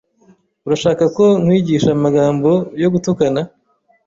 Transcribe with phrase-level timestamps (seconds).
[0.65, 2.49] Urashaka ko nkwigisha amagambo
[2.81, 3.41] yo gutukana?